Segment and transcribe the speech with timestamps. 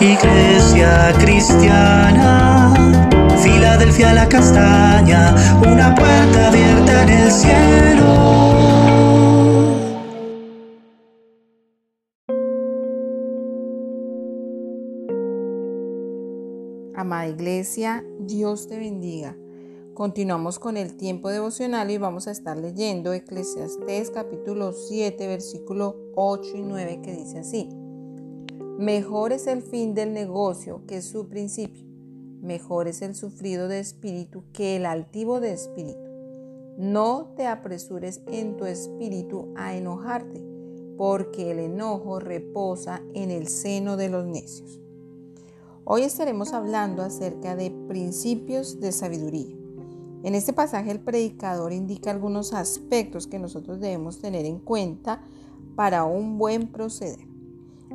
[0.00, 2.74] Iglesia cristiana,
[3.40, 8.14] Filadelfia la castaña, una puerta abierta en el cielo.
[16.96, 19.36] Amada Iglesia, Dios te bendiga.
[19.94, 26.56] Continuamos con el tiempo devocional y vamos a estar leyendo Eclesiastés capítulo 7 versículo 8
[26.56, 27.83] y 9 que dice así.
[28.78, 31.84] Mejor es el fin del negocio que su principio.
[32.42, 36.00] Mejor es el sufrido de espíritu que el altivo de espíritu.
[36.76, 40.42] No te apresures en tu espíritu a enojarte,
[40.98, 44.80] porque el enojo reposa en el seno de los necios.
[45.84, 49.54] Hoy estaremos hablando acerca de principios de sabiduría.
[50.24, 55.22] En este pasaje el predicador indica algunos aspectos que nosotros debemos tener en cuenta
[55.76, 57.33] para un buen proceder.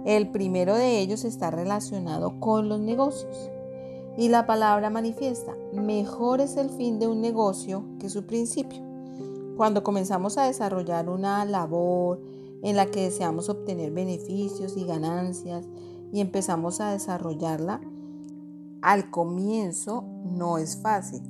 [0.06, 3.52] El primero de ellos está relacionado con los negocios.
[4.18, 8.82] Y la palabra manifiesta, mejor es el fin de un negocio que su principio.
[9.56, 12.22] Cuando comenzamos a desarrollar una labor
[12.64, 15.68] en la que deseamos obtener beneficios y ganancias
[16.12, 17.82] y empezamos a desarrollarla,
[18.82, 21.22] al comienzo no es fácil.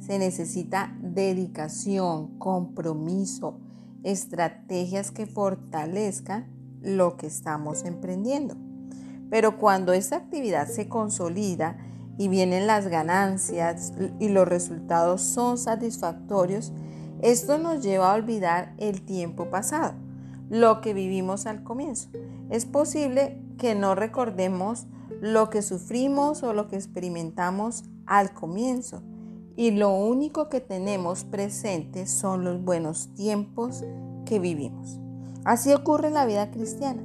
[0.00, 3.58] Se necesita dedicación, compromiso,
[4.02, 8.56] estrategias que fortalezcan lo que estamos emprendiendo.
[9.30, 11.78] Pero cuando esta actividad se consolida
[12.18, 16.72] y vienen las ganancias y los resultados son satisfactorios,
[17.22, 19.94] esto nos lleva a olvidar el tiempo pasado,
[20.48, 22.08] lo que vivimos al comienzo.
[22.50, 24.86] Es posible que no recordemos
[25.20, 29.02] lo que sufrimos o lo que experimentamos al comienzo
[29.56, 33.84] y lo único que tenemos presente son los buenos tiempos
[34.26, 35.00] que vivimos.
[35.46, 37.04] Así ocurre en la vida cristiana.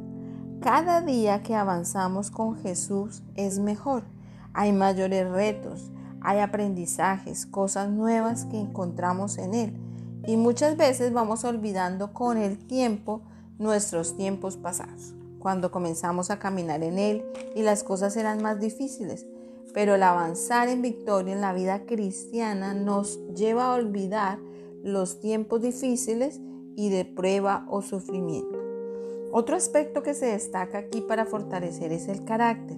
[0.61, 4.01] Cada día que avanzamos con Jesús es mejor.
[4.53, 9.73] Hay mayores retos, hay aprendizajes, cosas nuevas que encontramos en Él.
[10.25, 13.21] Y muchas veces vamos olvidando con el tiempo
[13.59, 17.23] nuestros tiempos pasados, cuando comenzamos a caminar en Él
[17.55, 19.27] y las cosas eran más difíciles.
[19.71, 24.39] Pero el avanzar en victoria en la vida cristiana nos lleva a olvidar
[24.83, 26.41] los tiempos difíciles
[26.75, 28.59] y de prueba o sufrimiento.
[29.31, 32.77] Otro aspecto que se destaca aquí para fortalecer es el carácter.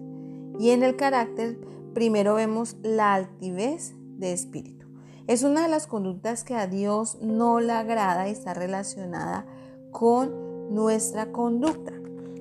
[0.59, 1.57] Y en el carácter
[1.93, 4.85] primero vemos la altivez de espíritu.
[5.25, 9.45] Es una de las conductas que a Dios no le agrada y está relacionada
[9.91, 11.93] con nuestra conducta.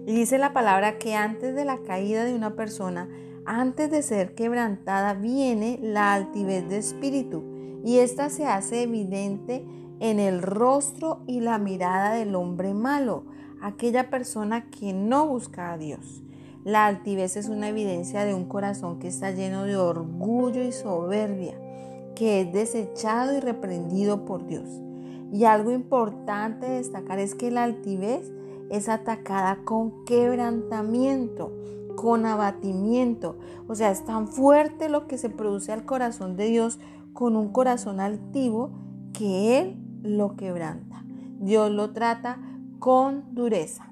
[0.05, 3.09] Y dice la palabra que antes de la caída de una persona,
[3.47, 7.45] antes de ser quebrantada, viene la altivez de espíritu.
[7.85, 9.65] Y esta se hace evidente
[10.01, 13.25] en el rostro y la mirada del hombre malo,
[13.61, 16.23] aquella persona que no busca a Dios.
[16.65, 21.55] La altivez es una evidencia de un corazón que está lleno de orgullo y soberbia,
[22.15, 24.69] que es desechado y reprendido por Dios.
[25.33, 28.31] Y algo importante destacar es que la altivez
[28.71, 31.53] es atacada con quebrantamiento,
[31.97, 33.39] con abatimiento.
[33.67, 36.79] O sea, es tan fuerte lo que se produce al corazón de Dios
[37.13, 38.71] con un corazón altivo
[39.13, 41.05] que Él lo quebranta.
[41.41, 42.39] Dios lo trata
[42.79, 43.89] con dureza.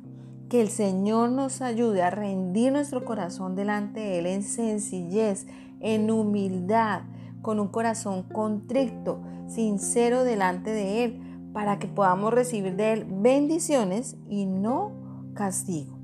[0.48, 5.47] Que el Señor nos ayude a rendir nuestro corazón delante de Él en sencillez,
[5.78, 7.03] en humildad,
[7.41, 11.21] con un corazón contrito, sincero delante de Él,
[11.53, 14.92] para que podamos recibir de Él bendiciones y no
[15.34, 15.97] castigo.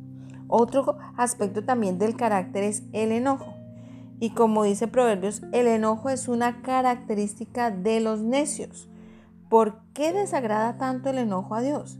[0.49, 3.53] Otro aspecto también del carácter es el enojo.
[4.21, 8.89] Y como dice Proverbios, el enojo es una característica de los necios.
[9.49, 11.99] ¿Por qué desagrada tanto el enojo a Dios?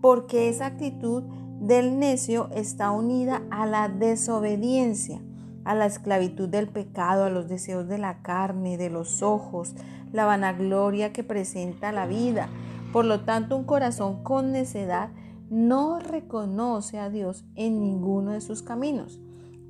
[0.00, 1.22] Porque esa actitud
[1.60, 5.20] del necio está unida a la desobediencia,
[5.64, 9.74] a la esclavitud del pecado, a los deseos de la carne, de los ojos,
[10.12, 12.48] la vanagloria que presenta la vida.
[12.92, 15.10] Por lo tanto, un corazón con necedad
[15.48, 19.20] no reconoce a Dios en ninguno de sus caminos.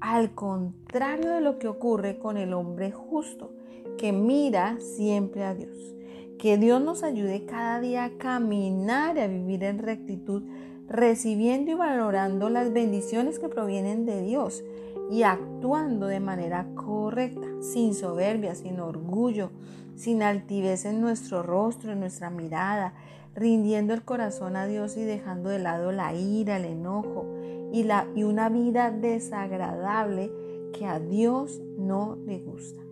[0.01, 3.53] Al contrario de lo que ocurre con el hombre justo,
[3.99, 6.00] que mira siempre a Dios.
[6.41, 10.43] Que Dios nos ayude cada día a caminar y a vivir en rectitud,
[10.89, 14.65] recibiendo y valorando las bendiciones que provienen de Dios
[15.11, 19.51] y actuando de manera correcta, sin soberbia, sin orgullo,
[19.97, 22.95] sin altivez en nuestro rostro, en nuestra mirada,
[23.35, 27.27] rindiendo el corazón a Dios y dejando de lado la ira, el enojo
[27.71, 30.33] y, y una vida desagradable
[30.73, 32.90] que a Dios no le gusta.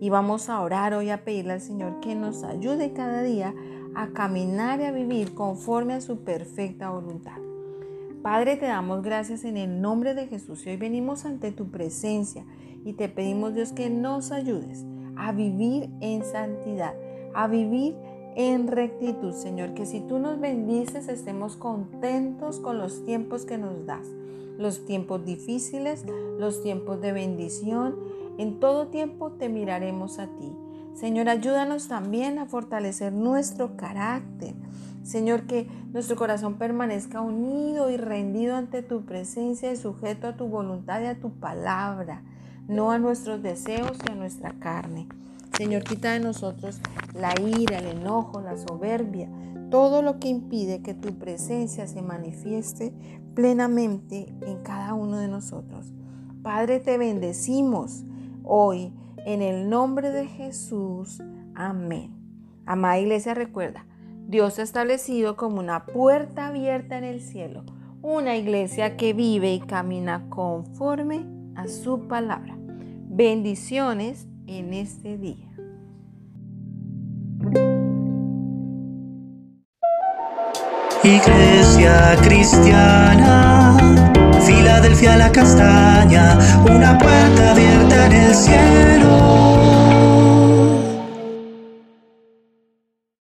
[0.00, 3.54] Y vamos a orar hoy a pedirle al Señor que nos ayude cada día
[3.94, 7.38] a caminar y a vivir conforme a su perfecta voluntad.
[8.22, 10.66] Padre, te damos gracias en el nombre de Jesús.
[10.66, 12.44] Y hoy venimos ante tu presencia
[12.84, 14.84] y te pedimos Dios que nos ayudes
[15.16, 16.94] a vivir en santidad,
[17.34, 17.96] a vivir
[18.36, 23.84] en rectitud, Señor, que si tú nos bendices estemos contentos con los tiempos que nos
[23.84, 24.06] das,
[24.58, 26.04] los tiempos difíciles,
[26.38, 27.96] los tiempos de bendición,
[28.38, 30.52] en todo tiempo te miraremos a ti.
[30.94, 34.54] Señor, ayúdanos también a fortalecer nuestro carácter.
[35.02, 40.46] Señor, que nuestro corazón permanezca unido y rendido ante tu presencia y sujeto a tu
[40.46, 42.22] voluntad y a tu palabra
[42.68, 45.08] no a nuestros deseos y a nuestra carne.
[45.56, 46.80] Señor, quita de nosotros
[47.14, 49.28] la ira, el enojo, la soberbia,
[49.70, 52.92] todo lo que impide que tu presencia se manifieste
[53.34, 55.92] plenamente en cada uno de nosotros.
[56.42, 58.04] Padre, te bendecimos
[58.48, 58.92] hoy
[59.24, 61.22] en el nombre de Jesús.
[61.54, 62.14] Amén.
[62.66, 63.86] Amada iglesia, recuerda,
[64.26, 67.64] Dios ha establecido como una puerta abierta en el cielo,
[68.02, 72.56] una iglesia que vive y camina conforme a su palabra.
[73.08, 75.48] Bendiciones en este día.
[81.04, 83.47] Iglesia cristiana,
[84.88, 89.77] Filadelfia la castaña, una puerta abierta en el cielo.